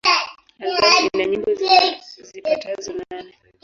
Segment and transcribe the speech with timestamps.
[0.63, 1.49] Albamu ina nyimbo
[2.27, 3.33] zipatazo nane.